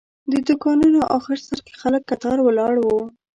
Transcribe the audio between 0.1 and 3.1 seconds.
د دوکانونو آخر سر کې خلک کتار ولاړ وو.